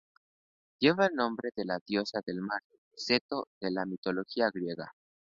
[0.79, 2.63] Lleva el nombre de la diosa del mar
[2.97, 4.95] Ceto, de la mitología griega.